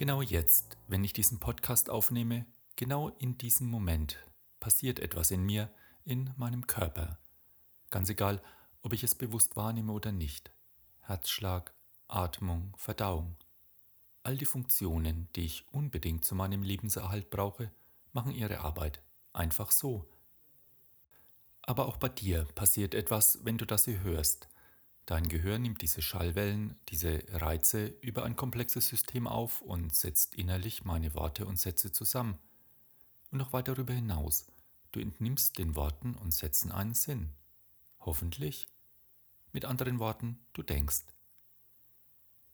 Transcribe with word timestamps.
Genau 0.00 0.22
jetzt, 0.22 0.78
wenn 0.88 1.04
ich 1.04 1.12
diesen 1.12 1.40
Podcast 1.40 1.90
aufnehme, 1.90 2.46
genau 2.74 3.10
in 3.18 3.36
diesem 3.36 3.66
Moment 3.66 4.16
passiert 4.58 4.98
etwas 4.98 5.30
in 5.30 5.44
mir, 5.44 5.70
in 6.06 6.32
meinem 6.38 6.66
Körper. 6.66 7.18
Ganz 7.90 8.08
egal, 8.08 8.42
ob 8.80 8.94
ich 8.94 9.04
es 9.04 9.14
bewusst 9.14 9.56
wahrnehme 9.56 9.92
oder 9.92 10.10
nicht. 10.10 10.52
Herzschlag, 11.00 11.74
Atmung, 12.08 12.72
Verdauung. 12.78 13.36
All 14.22 14.38
die 14.38 14.46
Funktionen, 14.46 15.28
die 15.36 15.44
ich 15.44 15.66
unbedingt 15.70 16.24
zu 16.24 16.34
meinem 16.34 16.62
Lebenserhalt 16.62 17.28
brauche, 17.28 17.70
machen 18.14 18.32
ihre 18.32 18.60
Arbeit. 18.60 19.02
Einfach 19.34 19.70
so. 19.70 20.08
Aber 21.60 21.84
auch 21.84 21.98
bei 21.98 22.08
dir 22.08 22.46
passiert 22.54 22.94
etwas, 22.94 23.44
wenn 23.44 23.58
du 23.58 23.66
das 23.66 23.84
hier 23.84 24.00
hörst. 24.00 24.48
Dein 25.10 25.26
Gehirn 25.26 25.62
nimmt 25.62 25.82
diese 25.82 26.02
Schallwellen, 26.02 26.76
diese 26.88 27.24
Reize 27.32 27.86
über 28.00 28.22
ein 28.22 28.36
komplexes 28.36 28.86
System 28.86 29.26
auf 29.26 29.60
und 29.60 29.92
setzt 29.92 30.36
innerlich 30.36 30.84
meine 30.84 31.14
Worte 31.16 31.46
und 31.46 31.58
Sätze 31.58 31.90
zusammen. 31.90 32.38
Und 33.32 33.38
noch 33.38 33.52
weit 33.52 33.66
darüber 33.66 33.92
hinaus, 33.92 34.46
du 34.92 35.00
entnimmst 35.00 35.58
den 35.58 35.74
Worten 35.74 36.14
und 36.14 36.30
Sätzen 36.30 36.70
einen 36.70 36.94
Sinn. 36.94 37.30
Hoffentlich. 37.98 38.68
Mit 39.52 39.64
anderen 39.64 39.98
Worten, 39.98 40.38
du 40.52 40.62
denkst. 40.62 41.02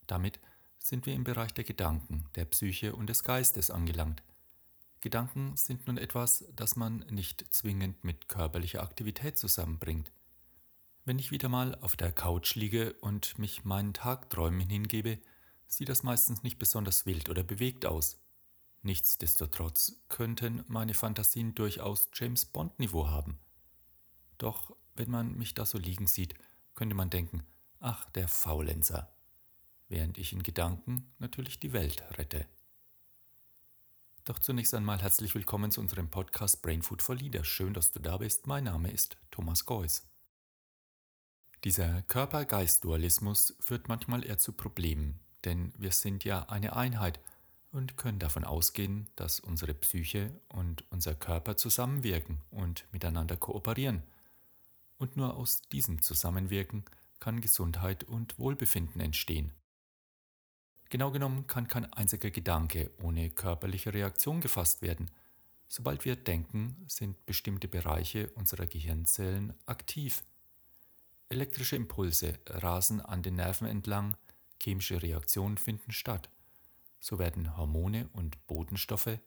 Damit 0.07 0.41
sind 0.79 1.05
wir 1.05 1.13
im 1.13 1.25
Bereich 1.25 1.53
der 1.53 1.65
Gedanken, 1.65 2.25
der 2.37 2.47
Psyche 2.47 2.97
und 2.97 3.11
des 3.11 3.23
Geistes 3.23 3.71
angelangt. 3.71 4.23
Gedanken 5.03 5.59
sind 5.59 5.87
nun 5.87 5.99
etwas, 5.99 6.47
das 6.57 6.75
man 6.75 7.01
nicht 7.11 7.53
zwingend 7.53 8.03
mit 8.03 8.29
körperlicher 8.29 8.83
Aktivität 8.83 9.37
zusammenbringt. 9.37 10.11
Wenn 11.07 11.21
ich 11.21 11.31
wieder 11.31 11.49
mal 11.49 11.77
auf 11.83 11.95
der 11.95 12.11
Couch 12.11 12.57
liege 12.57 12.95
und 12.95 13.39
mich 13.39 13.65
meinen 13.65 13.95
Tagträumen 13.95 14.69
hingebe, 14.69 15.21
sieht 15.69 15.89
das 15.89 16.03
meistens 16.03 16.43
nicht 16.43 16.59
besonders 16.59 17.07
wild 17.07 17.29
oder 17.29 17.45
bewegt 17.45 17.87
aus. 17.87 18.21
Nichtsdestotrotz 18.83 20.01
könnten 20.09 20.65
meine 20.67 20.95
Fantasien 20.95 21.55
durchaus 21.55 22.09
James 22.13 22.45
Bond-Niveau 22.45 23.07
haben. 23.07 23.39
Doch 24.37 24.77
wenn 24.97 25.09
man 25.09 25.39
mich 25.39 25.55
da 25.55 25.65
so 25.65 25.79
liegen 25.79 26.09
sieht, 26.09 26.35
könnte 26.75 26.97
man 26.97 27.09
denken, 27.09 27.47
ach, 27.79 28.11
der 28.11 28.27
Faulenzer, 28.27 29.15
während 29.87 30.19
ich 30.19 30.33
in 30.33 30.43
Gedanken 30.43 31.15
natürlich 31.21 31.61
die 31.61 31.73
Welt 31.73 32.03
rette. 32.19 32.49
Doch 34.25 34.41
zunächst 34.41 34.75
einmal 34.75 35.01
herzlich 35.01 35.37
willkommen 35.37 35.71
zu 35.71 35.81
unserem 35.81 36.11
Podcast 36.11 36.63
Brain 36.63 36.83
Food 36.83 37.01
for 37.01 37.15
Leaders. 37.15 37.47
Schön, 37.47 37.75
dass 37.75 37.93
du 37.93 38.01
da 38.01 38.17
bist. 38.17 38.49
Mein 38.49 38.65
Name 38.65 38.91
ist 38.91 39.17
Thomas 39.31 39.65
Geuss. 39.67 40.03
Dieser 41.65 42.03
Körper-Geist-Dualismus 42.03 43.57
führt 43.61 43.89
manchmal 43.89 44.25
eher 44.25 44.39
zu 44.39 44.53
Problemen, 44.53 45.19
denn 45.45 45.73
wir 45.79 45.93
sind 45.93 46.25
ja 46.25 46.49
eine 46.49 46.77
Einheit 46.77 47.21
und 47.73 47.97
können 47.97 48.19
davon 48.19 48.45
ausgehen, 48.45 49.09
dass 49.17 49.41
unsere 49.41 49.75
Psyche 49.75 50.31
und 50.49 50.85
unser 50.91 51.15
Körper 51.15 51.57
zusammenwirken 51.57 52.41
und 52.51 52.87
miteinander 52.93 53.37
kooperieren. 53.37 54.03
Und 54.99 55.17
nur 55.17 55.37
aus 55.37 55.63
diesem 55.73 56.01
Zusammenwirken 56.01 56.85
kann 57.21 57.41
Gesundheit 57.41 58.05
und 58.05 58.39
Wohlbefinden 58.39 59.01
entstehen. 59.01 59.53
Genau 60.89 61.11
genommen 61.11 61.47
kann 61.47 61.67
kein 61.67 61.93
einziger 61.93 62.31
Gedanke 62.31 62.91
ohne 63.03 63.31
körperliche 63.31 63.93
Reaktion 63.93 64.41
gefasst 64.41 64.83
werden. 64.83 65.11
Sobald 65.69 66.05
wir 66.05 66.15
denken, 66.15 66.85
sind 66.87 67.27
bestimmte 67.27 67.67
Bereiche 67.67 68.31
unserer 68.31 68.67
Gehirnzellen 68.67 69.53
aktiv. 69.67 70.23
Elektrische 71.29 71.75
Impulse 71.75 72.39
rasen 72.47 73.01
an 73.01 73.23
den 73.23 73.35
Nerven 73.35 73.67
entlang, 73.67 74.17
chemische 74.63 75.03
Reaktionen 75.03 75.59
finden 75.59 75.91
statt. 75.91 76.31
So 77.01 77.19
werden 77.19 77.57
Hormone 77.57 78.09
und 78.13 78.47
Botenstoffe, 78.47 79.19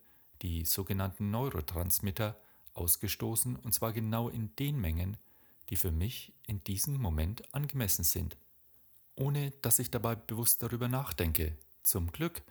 die 0.42 0.66
sogenannten 0.66 1.30
Neurotransmitter, 1.30 2.39
ausgestoßen 2.73 3.58
und 3.58 3.73
zwar 3.73 3.92
genau 3.92 4.30
in 4.30 4.55
den 4.55 4.80
Mengen, 4.80 5.17
die 5.70 5.76
für 5.76 5.92
mich 5.92 6.33
in 6.48 6.64
diesem 6.64 6.95
Moment 6.99 7.54
angemessen 7.54 8.04
sind, 8.04 8.38
ohne 9.15 9.52
dass 9.61 9.80
ich 9.80 9.92
dabei 9.92 10.15
bewusst 10.15 10.64
darüber 10.64 10.88
nachdenke. 10.88 11.58
Zum 11.83 12.11
Glück, 12.11 12.42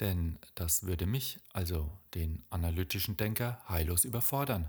denn 0.00 0.38
das 0.56 0.82
würde 0.82 1.06
mich, 1.06 1.38
also 1.52 1.90
den 2.14 2.44
analytischen 2.50 3.16
Denker, 3.16 3.62
heillos 3.68 4.04
überfordern. 4.04 4.68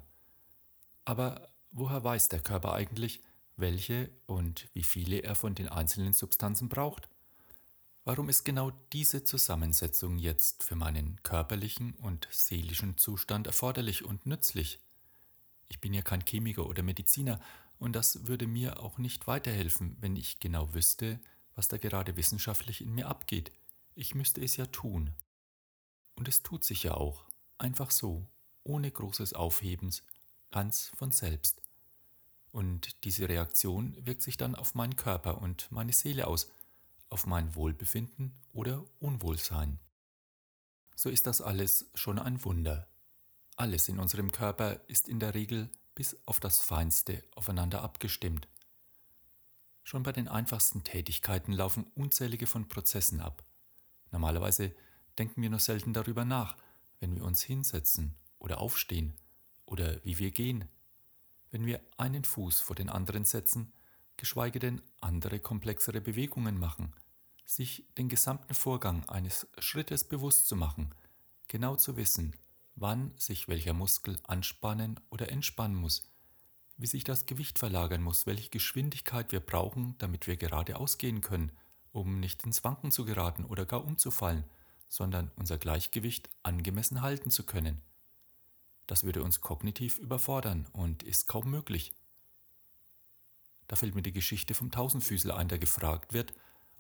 Aber 1.06 1.50
woher 1.72 2.04
weiß 2.04 2.30
der 2.30 2.42
Körper 2.42 2.74
eigentlich, 2.74 3.22
welche 3.58 4.10
und 4.26 4.70
wie 4.74 4.84
viele 4.84 5.24
er 5.24 5.36
von 5.36 5.56
den 5.56 5.68
einzelnen 5.68 6.14
Substanzen 6.14 6.70
braucht. 6.70 7.10
Warum 8.06 8.30
ist 8.30 8.46
genau 8.46 8.72
diese 8.94 9.24
Zusammensetzung 9.24 10.18
jetzt 10.18 10.64
für 10.64 10.76
meinen 10.76 11.22
körperlichen 11.24 11.94
und 11.96 12.28
seelischen 12.32 12.98
Zustand 12.98 13.48
erforderlich 13.48 14.06
und 14.06 14.26
nützlich? 14.26 14.80
Ich 15.68 15.82
bin 15.82 15.94
ja 15.94 16.02
kein 16.02 16.24
Chemiker 16.26 16.68
oder 16.68 16.84
Mediziner 16.84 17.42
und 17.80 17.94
das 17.94 18.26
würde 18.26 18.48
mir 18.48 18.80
auch 18.80 18.98
nicht 18.98 19.28
weiterhelfen, 19.28 19.98
wenn 20.00 20.16
ich 20.16 20.40
genau 20.40 20.74
wüsste, 20.74 21.20
was 21.56 21.68
da 21.68 21.78
gerade 21.78 22.16
wissenschaftlich 22.16 22.82
in 22.82 22.94
mir 22.94 23.08
abgeht. 23.08 23.52
Ich 23.96 24.16
müsste 24.16 24.42
es 24.42 24.56
ja 24.56 24.68
tun. 24.68 25.14
Und 26.16 26.28
es 26.28 26.44
tut 26.44 26.64
sich 26.64 26.84
ja 26.84 26.94
auch, 26.94 27.26
einfach 27.58 27.92
so, 27.92 28.26
ohne 28.64 28.90
großes 28.90 29.34
Aufhebens, 29.34 30.04
ganz 30.52 30.92
von 30.96 31.12
selbst. 31.12 31.62
Und 32.52 33.04
diese 33.04 33.30
Reaktion 33.30 33.96
wirkt 34.06 34.22
sich 34.22 34.38
dann 34.38 34.56
auf 34.56 34.76
meinen 34.76 34.96
Körper 34.96 35.42
und 35.42 35.72
meine 35.72 35.94
Seele 35.94 36.28
aus, 36.28 36.52
auf 37.10 37.26
mein 37.26 37.56
Wohlbefinden 37.56 38.34
oder 38.54 38.84
Unwohlsein. 39.00 39.80
So 40.96 41.10
ist 41.10 41.28
das 41.28 41.42
alles 41.42 41.90
schon 41.94 42.20
ein 42.20 42.44
Wunder. 42.44 42.88
Alles 43.56 43.88
in 43.90 44.00
unserem 44.00 44.32
Körper 44.32 44.82
ist 44.88 45.08
in 45.08 45.20
der 45.20 45.34
Regel 45.34 45.70
bis 45.96 46.18
auf 46.26 46.40
das 46.40 46.60
Feinste 46.60 47.24
aufeinander 47.36 47.82
abgestimmt. 47.82 48.48
Schon 49.84 50.04
bei 50.04 50.12
den 50.12 50.28
einfachsten 50.28 50.84
Tätigkeiten 50.84 51.54
laufen 51.54 51.86
unzählige 51.96 52.46
von 52.46 52.68
Prozessen 52.68 53.22
ab. 53.22 53.44
Normalerweise 54.12 54.76
denken 55.18 55.42
wir 55.42 55.50
nur 55.50 55.60
selten 55.60 55.94
darüber 55.94 56.26
nach, 56.26 56.58
wenn 57.00 57.16
wir 57.16 57.24
uns 57.24 57.42
hinsetzen 57.42 58.16
oder 58.40 58.60
aufstehen 58.60 59.14
oder 59.66 60.04
wie 60.04 60.18
wir 60.18 60.32
gehen 60.32 60.68
wenn 61.52 61.66
wir 61.66 61.82
einen 61.98 62.24
Fuß 62.24 62.60
vor 62.60 62.76
den 62.76 62.90
anderen 62.90 63.26
setzen, 63.26 63.72
geschweige 64.18 64.60
denn 64.60 64.82
andere 65.02 65.40
komplexere 65.40 66.02
Bewegungen 66.02 66.60
machen, 66.60 66.94
sich 67.46 67.86
den 67.98 68.10
gesamten 68.10 68.54
Vorgang 68.54 69.08
eines 69.08 69.48
Schrittes 69.60 70.04
bewusst 70.04 70.48
zu 70.48 70.56
machen, 70.56 70.94
genau 71.48 71.76
zu 71.76 71.96
wissen, 71.96 72.36
wann 72.76 73.14
sich 73.18 73.48
welcher 73.48 73.74
Muskel 73.74 74.18
anspannen 74.24 75.00
oder 75.10 75.32
entspannen 75.32 75.76
muss, 75.76 76.12
wie 76.78 76.88
sich 76.88 77.04
das 77.04 77.26
Gewicht 77.26 77.58
verlagern 77.58 78.04
muss, 78.04 78.26
welche 78.26 78.50
Geschwindigkeit 78.50 79.32
wir 79.32 79.40
brauchen, 79.40 79.96
damit 79.98 80.28
wir 80.28 80.38
geradeaus 80.38 80.98
gehen 80.98 81.22
können, 81.22 81.52
um 81.92 82.20
nicht 82.20 82.44
ins 82.46 82.64
Wanken 82.64 82.92
zu 82.92 83.06
geraten 83.06 83.46
oder 83.46 83.66
gar 83.66 83.84
umzufallen, 83.84 84.44
sondern 84.88 85.32
unser 85.36 85.58
Gleichgewicht 85.58 86.30
angemessen 86.44 87.02
halten 87.02 87.32
zu 87.32 87.46
können. 87.46 87.82
Das 88.88 89.04
würde 89.04 89.22
uns 89.22 89.42
kognitiv 89.42 89.98
überfordern 89.98 90.68
und 90.72 91.04
ist 91.04 91.28
kaum 91.28 91.52
möglich. 91.52 91.94
Da 93.68 93.76
fällt 93.76 93.96
mir 93.96 94.02
die 94.02 94.14
Geschichte 94.14 94.54
vom 94.54 94.72
Tausendfüßler 94.72 95.36
ein, 95.36 95.50
der 95.50 95.60
gefragt 95.60 96.14
wird, 96.14 96.34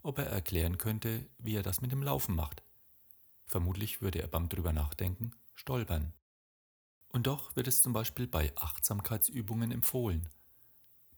ob 0.03 0.17
er 0.19 0.27
erklären 0.27 0.77
könnte, 0.77 1.27
wie 1.37 1.55
er 1.55 1.63
das 1.63 1.81
mit 1.81 1.91
dem 1.91 2.01
Laufen 2.01 2.33
macht. 2.33 2.63
Vermutlich 3.45 4.01
würde 4.01 4.21
er 4.21 4.27
beim 4.27 4.47
drüber 4.49 4.71
nachdenken 4.71 5.31
stolpern. 5.53 6.13
Und 7.09 7.27
doch 7.27 7.55
wird 7.55 7.67
es 7.67 7.81
zum 7.81 7.91
Beispiel 7.93 8.27
bei 8.27 8.55
Achtsamkeitsübungen 8.55 9.71
empfohlen. 9.71 10.29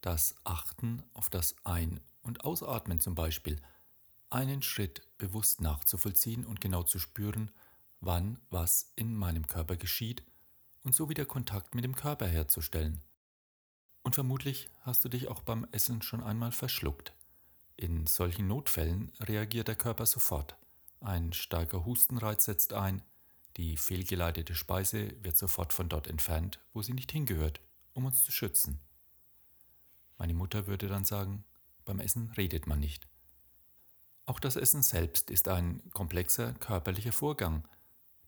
Das 0.02 0.36
Achten 0.44 1.04
auf 1.14 1.30
das 1.30 1.56
Ein- 1.66 2.00
und 2.22 2.46
Ausatmen 2.46 3.00
zum 3.00 3.16
Beispiel, 3.16 3.62
einen 4.30 4.62
Schritt 4.62 5.08
bewusst 5.18 5.62
nachzuvollziehen 5.62 6.46
und 6.46 6.62
genau 6.62 6.84
zu 6.84 7.00
spüren, 7.00 7.52
wann 8.00 8.40
was 8.50 8.94
in 8.96 9.14
meinem 9.16 9.46
Körper 9.48 9.76
geschieht 9.76 10.24
und 10.90 10.96
so 10.96 11.08
wieder 11.08 11.26
Kontakt 11.26 11.76
mit 11.76 11.84
dem 11.84 11.94
Körper 11.94 12.26
herzustellen. 12.26 13.04
Und 14.02 14.16
vermutlich 14.16 14.72
hast 14.82 15.06
du 15.06 15.10
dich 15.10 15.28
auch 15.28 15.44
beim 15.44 15.68
Essen 15.72 16.02
schon 16.02 16.24
einmal 16.24 16.52
verschluckt. 16.52 17.14
In 17.76 18.08
solchen 18.08 18.48
Notfällen 18.48 19.12
reagiert 19.20 19.68
der 19.68 19.76
Körper 19.76 20.08
sofort. 20.08 20.56
Ein 21.00 21.32
starker 21.32 21.86
Hustenreiz 21.86 22.46
setzt 22.46 22.74
ein, 22.74 23.04
die 23.56 23.78
fehlgeleitete 23.78 24.56
Speise 24.56 25.14
wird 25.22 25.38
sofort 25.38 25.74
von 25.74 25.90
dort 25.90 26.08
entfernt, 26.08 26.60
wo 26.74 26.82
sie 26.82 26.94
nicht 26.94 27.12
hingehört, 27.12 27.62
um 27.94 28.06
uns 28.06 28.26
zu 28.26 28.32
schützen. 28.32 28.80
Meine 30.18 30.34
Mutter 30.34 30.66
würde 30.66 30.88
dann 30.88 31.06
sagen, 31.06 31.44
beim 31.86 32.00
Essen 32.00 32.32
redet 32.36 32.66
man 32.66 32.80
nicht. 32.80 33.08
Auch 34.26 34.40
das 34.40 34.56
Essen 34.56 34.82
selbst 34.82 35.30
ist 35.30 35.50
ein 35.50 35.88
komplexer 35.92 36.54
körperlicher 36.54 37.12
Vorgang. 37.12 37.68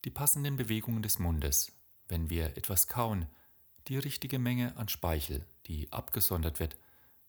Die 0.05 0.11
passenden 0.11 0.57
Bewegungen 0.57 1.01
des 1.01 1.17
Mundes, 1.17 1.71
wenn 2.11 2.29
wir 2.29 2.57
etwas 2.57 2.87
kauen, 2.87 3.25
die 3.87 3.97
richtige 3.97 4.37
Menge 4.37 4.75
an 4.75 4.89
Speichel, 4.89 5.45
die 5.65 5.91
abgesondert 5.93 6.59
wird, 6.59 6.75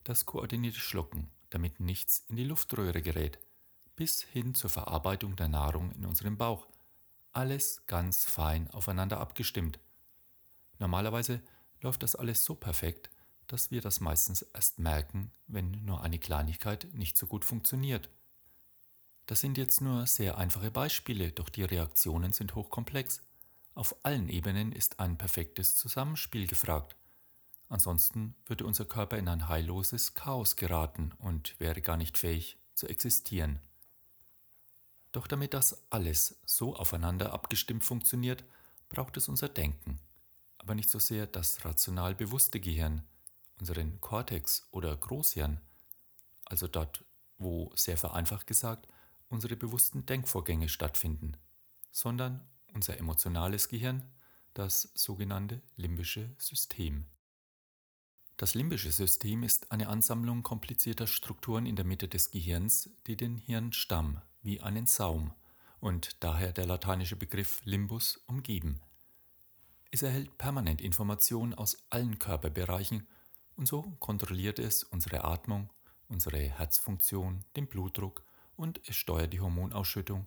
das 0.03 0.27
koordinierte 0.27 0.81
Schlucken, 0.81 1.31
damit 1.51 1.79
nichts 1.79 2.25
in 2.29 2.35
die 2.35 2.45
Luftröhre 2.45 3.01
gerät, 3.01 3.39
bis 3.95 4.23
hin 4.23 4.55
zur 4.55 4.71
Verarbeitung 4.71 5.37
der 5.37 5.47
Nahrung 5.49 5.93
in 5.93 6.05
unserem 6.05 6.37
Bauch, 6.37 6.67
Alles 7.35 7.87
ganz 7.87 8.27
fein 8.27 8.71
aufeinander 8.73 9.19
abgestimmt. 9.19 9.79
Normalerweise 10.79 11.41
läuft 11.81 12.03
das 12.03 12.15
alles 12.15 12.45
so 12.45 12.55
perfekt, 12.55 13.11
dass 13.47 13.71
wir 13.71 13.81
das 13.81 14.01
meistens 14.01 14.43
erst 14.43 14.79
merken, 14.79 15.31
wenn 15.47 15.71
nur 15.85 16.03
eine 16.03 16.19
Kleinigkeit 16.19 16.89
nicht 16.93 17.17
so 17.17 17.27
gut 17.27 17.47
funktioniert. 17.47 18.11
Das 19.25 19.41
sind 19.41 19.57
jetzt 19.57 19.81
nur 19.81 20.07
sehr 20.07 20.37
einfache 20.37 20.71
Beispiele, 20.71 21.33
doch 21.33 21.49
die 21.49 21.65
Reaktionen 21.65 22.35
sind 22.35 22.55
hochkomplex. 22.55 23.23
Auf 23.75 23.97
allen 24.05 24.29
Ebenen 24.29 24.73
ist 24.73 25.01
ein 25.01 25.17
perfektes 25.17 25.77
Zusammenspiel 25.77 26.47
gefragt. 26.47 26.97
Ansonsten 27.69 28.35
würde 28.45 28.67
unser 28.67 28.85
Körper 28.85 29.17
in 29.17 29.29
ein 29.29 29.49
heilloses 29.49 30.13
Chaos 30.13 30.57
geraten 30.57 31.13
und 31.19 31.59
wäre 31.59 31.81
gar 31.81 31.97
nicht 31.97 32.19
fähig 32.19 32.59
zu 32.75 32.87
existieren. 32.87 33.61
Doch 35.11 35.27
damit 35.27 35.55
das 35.55 35.83
alles 35.91 36.37
so 36.45 36.77
aufeinander 36.77 37.33
abgestimmt 37.33 37.85
funktioniert, 37.85 38.45
braucht 38.91 39.17
es 39.17 39.29
unser 39.29 39.49
Denken, 39.49 40.01
aber 40.59 40.75
nicht 40.75 40.91
so 40.91 40.99
sehr 40.99 41.27
das 41.27 41.65
rational 41.65 42.15
bewusste 42.15 42.61
Gehirn, 42.61 43.03
unseren 43.59 44.01
Kortex 44.03 44.69
oder 44.71 44.95
Großhirn, 44.95 45.61
also 46.45 46.67
dort, 46.69 47.05
wo 47.39 47.73
sehr 47.75 47.97
vereinfacht 47.97 48.47
gesagt 48.47 48.87
unsere 49.29 49.57
bewussten 49.57 50.05
Denkvorgänge 50.05 50.69
stattfinden, 50.69 51.39
sondern 51.91 52.47
unser 52.75 52.99
emotionales 52.99 53.69
Gehirn, 53.69 54.05
das 54.55 54.93
sogenannte 54.95 55.63
limbische 55.77 56.35
System. 56.39 57.07
Das 58.37 58.55
limbische 58.55 58.91
System 58.91 59.43
ist 59.43 59.71
eine 59.71 59.89
Ansammlung 59.89 60.43
komplizierter 60.43 61.07
Strukturen 61.07 61.67
in 61.67 61.77
der 61.77 61.85
Mitte 61.85 62.09
des 62.09 62.31
Gehirns, 62.31 62.91
die 63.07 63.17
den 63.17 63.39
Hirnstamm 63.39 64.21
wie 64.43 64.61
einen 64.61 64.87
Saum 64.87 65.33
und 65.81 66.23
daher 66.23 66.53
der 66.53 66.67
lateinische 66.67 67.17
Begriff 67.17 67.61
Limbus 67.65 68.17
umgeben. 68.27 68.81
Es 69.91 70.03
erhält 70.03 70.39
permanent 70.39 70.81
Informationen 70.81 71.55
aus 71.55 71.77
allen 71.91 72.19
Körperbereichen 72.19 73.07
und 73.57 73.67
so 73.67 73.83
kontrolliert 74.01 74.59
es 74.59 74.85
unsere 74.85 75.25
Atmung, 75.25 75.73
unsere 76.09 76.39
Herzfunktion, 76.39 77.45
den 77.57 77.69
Blutdruck 77.69 78.25
und 78.57 78.81
es 78.89 78.97
steuert 78.97 79.33
die 79.33 79.41
Hormonausschüttung, 79.41 80.27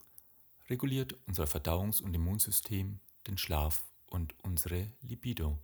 reguliert 0.69 1.15
unser 1.27 1.45
Verdauungs- 1.45 2.01
und 2.01 2.13
Immunsystem, 2.13 3.00
den 3.27 3.38
Schlaf 3.38 3.85
und 4.07 4.33
unsere 4.44 4.91
Libido. 5.01 5.59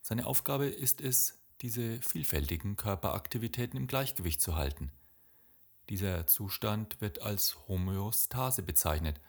Seine 0.00 0.26
Aufgabe 0.26 0.66
ist 0.66 1.00
es, 1.00 1.38
diese 1.60 2.00
vielfältigen 2.00 2.76
Körperaktivitäten 2.76 3.76
im 3.76 3.86
Gleichgewicht 3.86 4.40
zu 4.40 4.56
halten. 4.56 4.92
Dieser 5.88 6.26
Zustand 6.26 7.00
wird 7.00 7.20
als 7.20 7.68
Homöostase 7.68 8.62
bezeichnet, 8.62 9.20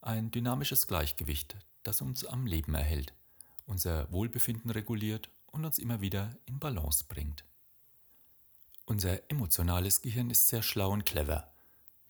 ein 0.00 0.30
dynamisches 0.30 0.86
Gleichgewicht, 0.86 1.56
das 1.82 2.00
uns 2.00 2.24
am 2.24 2.46
Leben 2.46 2.74
erhält, 2.74 3.12
unser 3.66 4.10
Wohlbefinden 4.12 4.70
reguliert 4.70 5.30
und 5.46 5.64
uns 5.64 5.78
immer 5.78 6.00
wieder 6.00 6.36
in 6.46 6.58
Balance 6.58 7.04
bringt. 7.08 7.44
Unser 8.86 9.30
emotionales 9.30 10.02
Gehirn 10.02 10.30
ist 10.30 10.46
sehr 10.48 10.62
schlau 10.62 10.90
und 10.90 11.06
clever, 11.06 11.53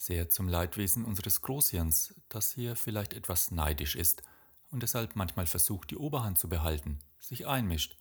sehr 0.05 0.29
zum 0.29 0.49
Leidwesen 0.49 1.05
unseres 1.05 1.43
Großhirns, 1.43 2.15
das 2.29 2.53
hier 2.53 2.77
vielleicht 2.77 3.15
etwas 3.15 3.51
neidisch 3.51 3.97
ist 3.97 4.23
und 4.71 4.83
deshalb 4.83 5.17
manchmal 5.17 5.47
versucht, 5.47 5.91
die 5.91 5.97
Oberhand 5.97 6.39
zu 6.39 6.49
behalten, 6.49 6.99
sich 7.19 7.47
einmischt, 7.47 7.97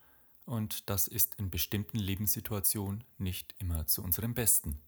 und 0.45 0.89
das 0.89 1.07
ist 1.07 1.35
in 1.35 1.49
bestimmten 1.49 1.97
Lebenssituationen 1.97 3.05
nicht 3.17 3.55
immer 3.59 3.87
zu 3.87 4.03
unserem 4.03 4.33
Besten. 4.33 4.81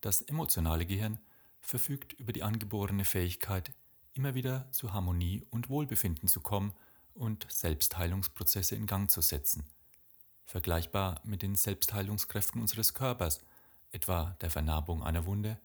Das 0.00 0.22
emotionale 0.22 0.86
Gehirn 0.86 1.18
verfügt 1.60 2.14
über 2.14 2.32
die 2.32 2.42
angeborene 2.42 3.04
Fähigkeit, 3.04 3.72
immer 4.14 4.34
wieder 4.34 4.70
zu 4.70 4.94
Harmonie 4.94 5.44
und 5.50 5.68
Wohlbefinden 5.68 6.28
zu 6.28 6.40
kommen 6.40 6.72
und 7.12 7.46
Selbstheilungsprozesse 7.50 8.76
in 8.76 8.86
Gang 8.86 9.10
zu 9.10 9.20
setzen 9.20 9.64
vergleichbar 10.44 11.20
mit 11.24 11.42
den 11.42 11.54
Selbstheilungskräften 11.54 12.60
unseres 12.60 12.94
Körpers, 12.94 13.40
etwa 13.90 14.36
der 14.40 14.50
Vernarbung 14.50 15.02
einer 15.02 15.26
Wunde, 15.26 15.58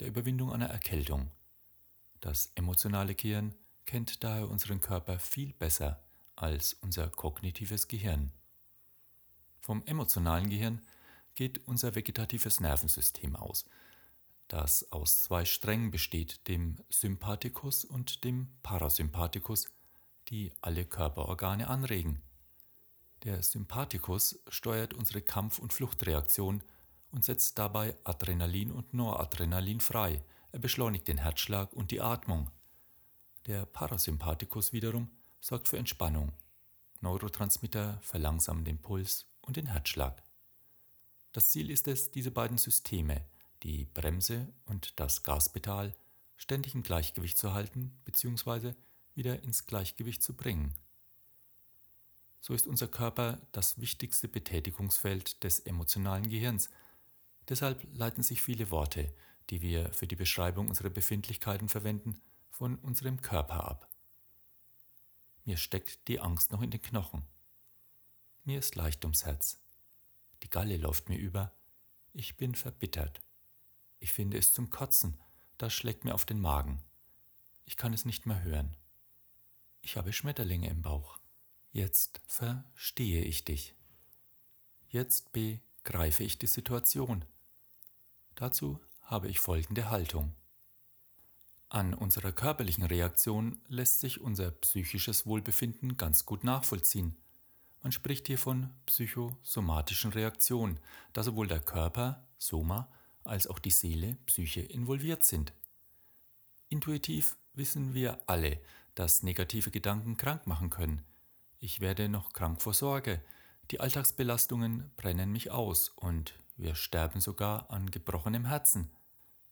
der 0.00 0.08
Überwindung 0.08 0.52
einer 0.52 0.68
Erkältung. 0.68 1.30
Das 2.20 2.50
emotionale 2.54 3.14
Gehirn 3.14 3.54
kennt 3.86 4.24
daher 4.24 4.48
unseren 4.48 4.80
Körper 4.80 5.18
viel 5.18 5.52
besser 5.54 6.02
als 6.36 6.74
unser 6.74 7.08
kognitives 7.08 7.86
Gehirn. 7.88 8.32
Vom 9.60 9.82
emotionalen 9.84 10.48
Gehirn 10.48 10.82
geht 11.34 11.66
unser 11.68 11.94
vegetatives 11.94 12.60
Nervensystem 12.60 13.36
aus, 13.36 13.64
das 14.48 14.90
aus 14.90 15.22
zwei 15.22 15.44
Strängen 15.44 15.90
besteht, 15.90 16.48
dem 16.48 16.78
Sympathikus 16.88 17.84
und 17.84 18.24
dem 18.24 18.48
Parasympathikus, 18.62 19.66
die 20.28 20.52
alle 20.60 20.84
Körperorgane 20.84 21.68
anregen. 21.68 22.22
Der 23.24 23.42
Sympathikus 23.42 24.40
steuert 24.48 24.94
unsere 24.94 25.20
Kampf- 25.20 25.58
und 25.58 25.72
Fluchtreaktion 25.72 26.62
und 27.10 27.24
setzt 27.24 27.58
dabei 27.58 27.96
Adrenalin 28.04 28.70
und 28.70 28.94
Noradrenalin 28.94 29.80
frei. 29.80 30.22
Er 30.52 30.58
beschleunigt 30.58 31.08
den 31.08 31.18
Herzschlag 31.18 31.72
und 31.72 31.90
die 31.90 32.00
Atmung. 32.00 32.50
Der 33.46 33.66
Parasympathikus 33.66 34.72
wiederum 34.72 35.10
sorgt 35.40 35.68
für 35.68 35.78
Entspannung. 35.78 36.32
Neurotransmitter 37.00 37.98
verlangsamen 38.02 38.64
den 38.64 38.78
Puls 38.78 39.26
und 39.40 39.56
den 39.56 39.66
Herzschlag. 39.66 40.22
Das 41.32 41.50
Ziel 41.50 41.70
ist 41.70 41.88
es, 41.88 42.10
diese 42.10 42.30
beiden 42.30 42.58
Systeme, 42.58 43.24
die 43.62 43.86
Bremse 43.86 44.52
und 44.66 44.98
das 45.00 45.22
Gaspedal, 45.22 45.94
ständig 46.36 46.74
im 46.74 46.82
Gleichgewicht 46.82 47.38
zu 47.38 47.54
halten 47.54 47.98
bzw. 48.04 48.74
wieder 49.14 49.42
ins 49.42 49.66
Gleichgewicht 49.66 50.22
zu 50.22 50.34
bringen 50.34 50.74
so 52.40 52.54
ist 52.54 52.66
unser 52.66 52.88
Körper 52.88 53.38
das 53.52 53.78
wichtigste 53.80 54.26
Betätigungsfeld 54.26 55.44
des 55.44 55.60
emotionalen 55.60 56.28
Gehirns. 56.28 56.70
Deshalb 57.50 57.84
leiten 57.96 58.22
sich 58.22 58.40
viele 58.40 58.70
Worte, 58.70 59.12
die 59.50 59.60
wir 59.60 59.92
für 59.92 60.06
die 60.06 60.14
Beschreibung 60.14 60.68
unserer 60.68 60.88
Befindlichkeiten 60.88 61.68
verwenden, 61.68 62.22
von 62.48 62.76
unserem 62.76 63.20
Körper 63.20 63.64
ab. 63.64 63.90
Mir 65.44 65.56
steckt 65.56 66.06
die 66.06 66.20
Angst 66.20 66.52
noch 66.52 66.62
in 66.62 66.70
den 66.70 66.80
Knochen. 66.80 67.24
Mir 68.44 68.60
ist 68.60 68.76
leicht 68.76 69.04
ums 69.04 69.24
Herz. 69.24 69.60
Die 70.44 70.48
Galle 70.48 70.76
läuft 70.76 71.08
mir 71.08 71.18
über. 71.18 71.52
Ich 72.12 72.36
bin 72.36 72.54
verbittert. 72.54 73.20
Ich 73.98 74.12
finde 74.12 74.38
es 74.38 74.52
zum 74.52 74.70
Kotzen. 74.70 75.18
Das 75.58 75.72
schlägt 75.72 76.04
mir 76.04 76.14
auf 76.14 76.24
den 76.24 76.40
Magen. 76.40 76.80
Ich 77.64 77.76
kann 77.76 77.92
es 77.92 78.04
nicht 78.04 78.26
mehr 78.26 78.42
hören. 78.42 78.76
Ich 79.82 79.96
habe 79.96 80.12
Schmetterlinge 80.12 80.68
im 80.68 80.82
Bauch. 80.82 81.18
Jetzt 81.72 82.20
verstehe 82.26 83.24
ich 83.24 83.44
dich. 83.44 83.74
Jetzt 84.88 85.32
begreife 85.32 86.22
ich 86.22 86.38
die 86.38 86.46
Situation. 86.46 87.24
Dazu 88.40 88.80
habe 89.02 89.28
ich 89.28 89.38
folgende 89.38 89.90
Haltung. 89.90 90.32
An 91.68 91.92
unserer 91.92 92.32
körperlichen 92.32 92.84
Reaktion 92.84 93.60
lässt 93.68 94.00
sich 94.00 94.18
unser 94.18 94.50
psychisches 94.50 95.26
Wohlbefinden 95.26 95.98
ganz 95.98 96.24
gut 96.24 96.42
nachvollziehen. 96.42 97.18
Man 97.82 97.92
spricht 97.92 98.28
hier 98.28 98.38
von 98.38 98.70
psychosomatischen 98.86 100.12
Reaktionen, 100.12 100.80
da 101.12 101.22
sowohl 101.22 101.48
der 101.48 101.60
Körper, 101.60 102.26
Soma, 102.38 102.90
als 103.24 103.46
auch 103.46 103.58
die 103.58 103.70
Seele, 103.70 104.16
Psyche 104.24 104.62
involviert 104.62 105.22
sind. 105.22 105.52
Intuitiv 106.70 107.36
wissen 107.52 107.92
wir 107.92 108.26
alle, 108.26 108.58
dass 108.94 109.22
negative 109.22 109.70
Gedanken 109.70 110.16
krank 110.16 110.46
machen 110.46 110.70
können, 110.70 111.02
ich 111.58 111.80
werde 111.80 112.08
noch 112.08 112.32
krank 112.32 112.62
vor 112.62 112.72
Sorge, 112.72 113.22
die 113.70 113.80
Alltagsbelastungen 113.80 114.90
brennen 114.96 115.30
mich 115.30 115.50
aus 115.50 115.90
und 115.90 116.38
wir 116.60 116.74
sterben 116.74 117.20
sogar 117.20 117.70
an 117.70 117.90
gebrochenem 117.90 118.44
Herzen. 118.44 118.90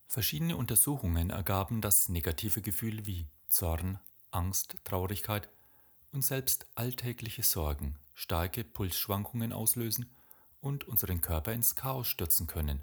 Verschiedene 0.06 0.56
Untersuchungen 0.56 1.30
ergaben, 1.30 1.80
dass 1.80 2.08
negative 2.08 2.62
Gefühle 2.62 3.06
wie 3.06 3.26
Zorn, 3.46 3.98
Angst, 4.30 4.76
Traurigkeit 4.84 5.48
und 6.12 6.22
selbst 6.22 6.66
alltägliche 6.74 7.42
Sorgen 7.42 7.98
starke 8.14 8.64
Pulsschwankungen 8.64 9.52
auslösen 9.52 10.10
und 10.60 10.84
unseren 10.88 11.20
Körper 11.20 11.52
ins 11.52 11.76
Chaos 11.76 12.08
stürzen 12.08 12.46
können. 12.46 12.82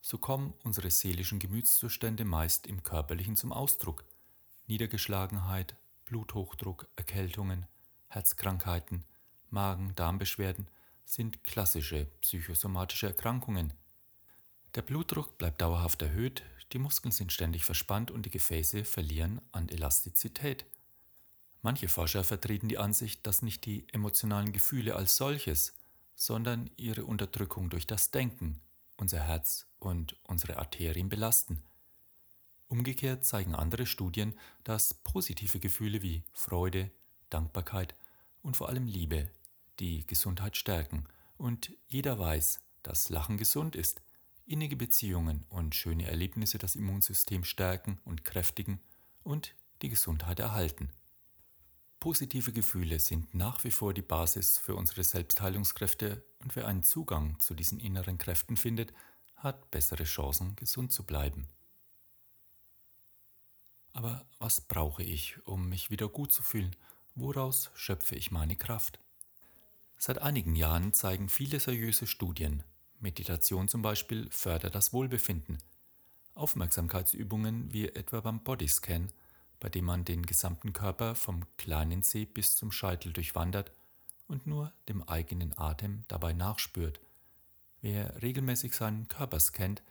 So 0.00 0.18
kommen 0.18 0.54
unsere 0.64 0.90
seelischen 0.90 1.38
Gemütszustände 1.38 2.24
meist 2.24 2.66
im 2.66 2.82
körperlichen 2.82 3.36
zum 3.36 3.52
Ausdruck. 3.52 4.04
Niedergeschlagenheit, 4.66 5.76
Bluthochdruck, 6.04 6.88
Erkältungen, 6.96 7.66
Herzkrankheiten, 8.08 9.04
Magen-Darm-Beschwerden 9.50 10.68
sind 11.08 11.42
klassische 11.42 12.04
psychosomatische 12.20 13.06
Erkrankungen. 13.06 13.72
Der 14.74 14.82
Blutdruck 14.82 15.38
bleibt 15.38 15.62
dauerhaft 15.62 16.02
erhöht, 16.02 16.42
die 16.72 16.78
Muskeln 16.78 17.12
sind 17.12 17.32
ständig 17.32 17.64
verspannt 17.64 18.10
und 18.10 18.26
die 18.26 18.30
Gefäße 18.30 18.84
verlieren 18.84 19.40
an 19.50 19.70
Elastizität. 19.70 20.66
Manche 21.62 21.88
Forscher 21.88 22.24
vertreten 22.24 22.68
die 22.68 22.76
Ansicht, 22.76 23.26
dass 23.26 23.40
nicht 23.40 23.64
die 23.64 23.86
emotionalen 23.90 24.52
Gefühle 24.52 24.96
als 24.96 25.16
solches, 25.16 25.74
sondern 26.14 26.70
ihre 26.76 27.06
Unterdrückung 27.06 27.70
durch 27.70 27.86
das 27.86 28.10
Denken 28.10 28.60
unser 28.98 29.20
Herz 29.20 29.66
und 29.78 30.14
unsere 30.24 30.58
Arterien 30.58 31.08
belasten. 31.08 31.62
Umgekehrt 32.66 33.24
zeigen 33.24 33.54
andere 33.54 33.86
Studien, 33.86 34.34
dass 34.62 34.92
positive 34.92 35.58
Gefühle 35.58 36.02
wie 36.02 36.22
Freude, 36.34 36.90
Dankbarkeit 37.30 37.94
und 38.42 38.58
vor 38.58 38.68
allem 38.68 38.86
Liebe 38.86 39.30
die 39.80 40.06
Gesundheit 40.06 40.56
stärken. 40.56 41.06
Und 41.36 41.72
jeder 41.86 42.18
weiß, 42.18 42.60
dass 42.82 43.08
Lachen 43.08 43.36
gesund 43.36 43.76
ist, 43.76 44.00
innige 44.46 44.76
Beziehungen 44.76 45.44
und 45.48 45.74
schöne 45.74 46.06
Erlebnisse 46.06 46.58
das 46.58 46.74
Immunsystem 46.74 47.44
stärken 47.44 47.98
und 48.04 48.24
kräftigen 48.24 48.80
und 49.22 49.54
die 49.82 49.90
Gesundheit 49.90 50.40
erhalten. 50.40 50.90
Positive 52.00 52.52
Gefühle 52.52 53.00
sind 53.00 53.34
nach 53.34 53.64
wie 53.64 53.70
vor 53.70 53.92
die 53.92 54.02
Basis 54.02 54.56
für 54.56 54.76
unsere 54.76 55.02
Selbstheilungskräfte 55.02 56.24
und 56.38 56.54
wer 56.54 56.66
einen 56.66 56.82
Zugang 56.84 57.38
zu 57.40 57.54
diesen 57.54 57.80
inneren 57.80 58.18
Kräften 58.18 58.56
findet, 58.56 58.92
hat 59.36 59.70
bessere 59.70 60.04
Chancen, 60.04 60.54
gesund 60.56 60.92
zu 60.92 61.04
bleiben. 61.04 61.48
Aber 63.92 64.26
was 64.38 64.60
brauche 64.60 65.02
ich, 65.02 65.44
um 65.44 65.68
mich 65.68 65.90
wieder 65.90 66.08
gut 66.08 66.32
zu 66.32 66.42
fühlen? 66.42 66.76
Woraus 67.16 67.70
schöpfe 67.74 68.14
ich 68.14 68.30
meine 68.30 68.54
Kraft? 68.54 69.00
Seit 70.00 70.22
einigen 70.22 70.54
Jahren 70.54 70.92
zeigen 70.92 71.28
viele 71.28 71.58
seriöse 71.58 72.06
Studien, 72.06 72.62
Meditation 73.00 73.66
zum 73.66 73.82
Beispiel 73.82 74.28
fördert 74.30 74.76
das 74.76 74.92
Wohlbefinden. 74.92 75.58
Aufmerksamkeitsübungen 76.34 77.72
wie 77.72 77.88
etwa 77.88 78.20
beim 78.20 78.44
Bodyscan, 78.44 79.12
bei 79.58 79.68
dem 79.68 79.86
man 79.86 80.04
den 80.04 80.24
gesamten 80.24 80.72
Körper 80.72 81.16
vom 81.16 81.44
kleinen 81.56 82.04
Zeh 82.04 82.26
bis 82.26 82.56
zum 82.56 82.70
Scheitel 82.70 83.12
durchwandert 83.12 83.72
und 84.28 84.46
nur 84.46 84.72
dem 84.88 85.02
eigenen 85.02 85.58
Atem 85.58 86.04
dabei 86.06 86.32
nachspürt. 86.32 87.00
Wer 87.80 88.22
regelmäßig 88.22 88.74
seinen 88.74 89.08
Körper 89.08 89.40
scannt, 89.40 89.82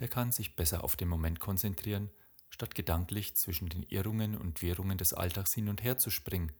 der 0.00 0.08
kann 0.08 0.32
sich 0.32 0.56
besser 0.56 0.82
auf 0.82 0.96
den 0.96 1.08
Moment 1.08 1.38
konzentrieren, 1.38 2.10
statt 2.50 2.74
gedanklich 2.74 3.36
zwischen 3.36 3.68
den 3.68 3.84
Irrungen 3.84 4.36
und 4.36 4.60
Wirrungen 4.60 4.98
des 4.98 5.14
Alltags 5.14 5.52
hin 5.52 5.68
und 5.68 5.84
her 5.84 5.98
zu 5.98 6.10
springen 6.10 6.52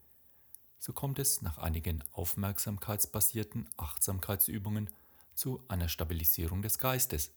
so 0.83 0.93
kommt 0.93 1.21
es 1.21 1.43
nach 1.43 1.59
einigen 1.59 2.03
aufmerksamkeitsbasierten 2.11 3.69
Achtsamkeitsübungen 3.77 4.91
zu 5.33 5.63
einer 5.69 5.89
Stabilisierung 5.89 6.61
des 6.61 6.81
Geistes. 6.81 7.31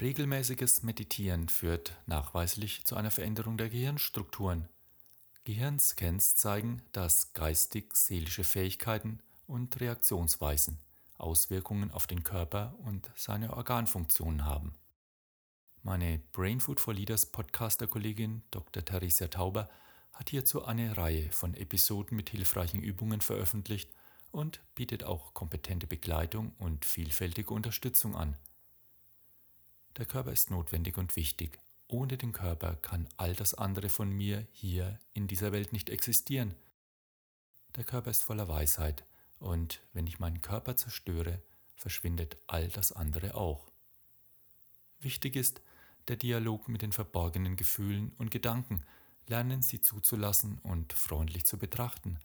Regelmäßiges 0.00 0.84
Meditieren 0.84 1.48
führt 1.48 2.00
nachweislich 2.06 2.84
zu 2.84 2.94
einer 2.94 3.10
Veränderung 3.10 3.56
der 3.58 3.68
Gehirnstrukturen. 3.68 4.68
Gehirnscans 5.42 6.36
zeigen, 6.36 6.82
dass 6.92 7.32
geistig-seelische 7.32 8.44
Fähigkeiten 8.44 9.18
und 9.48 9.80
Reaktionsweisen 9.80 10.78
Auswirkungen 11.18 11.90
auf 11.90 12.06
den 12.06 12.22
Körper 12.22 12.76
und 12.84 13.10
seine 13.16 13.54
Organfunktionen 13.54 14.44
haben. 14.44 14.74
Meine 15.82 16.20
Brain 16.30 16.60
Food 16.60 16.78
for 16.78 16.94
Leaders 16.94 17.26
Podcaster-Kollegin 17.26 18.42
Dr. 18.52 18.84
Theresia 18.84 19.26
Tauber 19.26 19.68
hat 20.12 20.30
hierzu 20.30 20.64
eine 20.64 20.96
Reihe 20.96 21.30
von 21.32 21.54
Episoden 21.54 22.16
mit 22.16 22.30
hilfreichen 22.30 22.82
Übungen 22.82 23.20
veröffentlicht 23.20 23.90
und 24.30 24.60
bietet 24.74 25.04
auch 25.04 25.34
kompetente 25.34 25.86
Begleitung 25.86 26.52
und 26.58 26.84
vielfältige 26.84 27.52
Unterstützung 27.52 28.16
an. 28.16 28.36
Der 29.96 30.06
Körper 30.06 30.32
ist 30.32 30.50
notwendig 30.50 30.98
und 30.98 31.16
wichtig. 31.16 31.58
Ohne 31.88 32.16
den 32.16 32.32
Körper 32.32 32.76
kann 32.76 33.08
all 33.16 33.34
das 33.34 33.54
andere 33.54 33.88
von 33.88 34.10
mir 34.10 34.46
hier 34.52 35.00
in 35.12 35.26
dieser 35.26 35.50
Welt 35.50 35.72
nicht 35.72 35.90
existieren. 35.90 36.54
Der 37.76 37.84
Körper 37.84 38.10
ist 38.10 38.22
voller 38.22 38.46
Weisheit 38.46 39.04
und 39.40 39.80
wenn 39.92 40.06
ich 40.06 40.20
meinen 40.20 40.42
Körper 40.42 40.76
zerstöre, 40.76 41.42
verschwindet 41.74 42.36
all 42.46 42.68
das 42.68 42.92
andere 42.92 43.34
auch. 43.34 43.70
Wichtig 45.00 45.34
ist 45.34 45.62
der 46.08 46.16
Dialog 46.16 46.68
mit 46.68 46.82
den 46.82 46.92
verborgenen 46.92 47.56
Gefühlen 47.56 48.12
und 48.18 48.30
Gedanken, 48.30 48.84
lernen 49.26 49.62
sie 49.62 49.80
zuzulassen 49.80 50.58
und 50.58 50.92
freundlich 50.92 51.46
zu 51.46 51.58
betrachten, 51.58 52.18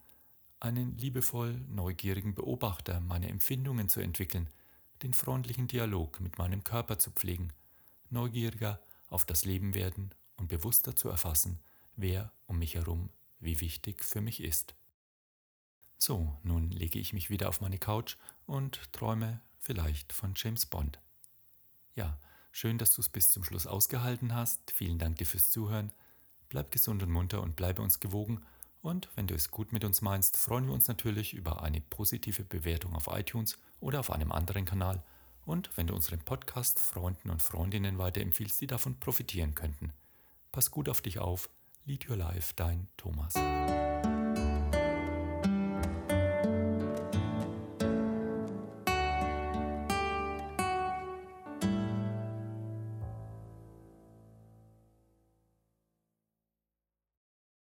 einen 0.59 0.97
liebevoll 0.97 1.53
neugierigen 1.69 2.33
Beobachter 2.33 2.99
meiner 3.01 3.29
Empfindungen 3.29 3.89
zu 3.89 3.99
entwickeln, 3.99 4.49
den 5.03 5.13
freundlichen 5.13 5.67
Dialog 5.67 6.19
mit 6.19 6.37
meinem 6.37 6.63
Körper 6.63 6.97
zu 6.97 7.11
pflegen, 7.11 7.53
neugieriger 8.09 8.79
auf 9.09 9.25
das 9.25 9.45
Leben 9.45 9.73
werden 9.73 10.11
und 10.37 10.47
bewusster 10.47 10.95
zu 10.95 11.09
erfassen, 11.09 11.59
wer 11.95 12.31
um 12.47 12.59
mich 12.59 12.75
herum 12.75 13.09
wie 13.39 13.59
wichtig 13.61 14.03
für 14.03 14.21
mich 14.21 14.41
ist. 14.41 14.73
So, 15.97 16.37
nun 16.43 16.71
lege 16.71 16.99
ich 16.99 17.13
mich 17.13 17.29
wieder 17.29 17.49
auf 17.49 17.61
meine 17.61 17.77
Couch 17.77 18.17
und 18.45 18.91
träume 18.93 19.41
vielleicht 19.59 20.13
von 20.13 20.33
James 20.35 20.65
Bond. 20.65 20.99
Ja, 21.93 22.19
schön, 22.51 22.77
dass 22.77 22.93
du 22.93 23.01
es 23.01 23.09
bis 23.09 23.31
zum 23.31 23.43
Schluss 23.43 23.67
ausgehalten 23.67 24.33
hast. 24.33 24.71
Vielen 24.71 24.99
Dank 24.99 25.17
dir 25.17 25.25
fürs 25.25 25.51
Zuhören. 25.51 25.91
Bleib 26.55 26.71
gesund 26.71 27.03
und 27.03 27.11
munter 27.11 27.43
und 27.43 27.57
bleibe 27.57 27.81
uns 27.81 27.99
gewogen. 27.99 28.39
Und 28.81 29.09
wenn 29.15 29.27
du 29.27 29.35
es 29.35 29.51
gut 29.51 29.73
mit 29.73 29.83
uns 29.83 30.01
meinst, 30.01 30.37
freuen 30.37 30.67
wir 30.67 30.73
uns 30.73 30.87
natürlich 30.87 31.33
über 31.33 31.63
eine 31.63 31.81
positive 31.81 32.45
Bewertung 32.45 32.95
auf 32.95 33.09
iTunes 33.11 33.57
oder 33.81 33.99
auf 33.99 34.09
einem 34.09 34.31
anderen 34.31 34.63
Kanal. 34.63 35.03
Und 35.45 35.69
wenn 35.75 35.87
du 35.87 35.93
unseren 35.93 36.19
Podcast 36.19 36.79
Freunden 36.79 37.29
und 37.29 37.41
Freundinnen 37.41 37.97
weiterempfiehlst, 37.97 38.61
die 38.61 38.67
davon 38.67 38.97
profitieren 39.01 39.53
könnten. 39.53 39.91
Pass 40.53 40.71
gut 40.71 40.87
auf 40.87 41.01
dich 41.01 41.19
auf. 41.19 41.49
Lead 41.83 42.09
Your 42.09 42.15
Life, 42.15 42.53
dein 42.55 42.87
Thomas. 42.95 43.33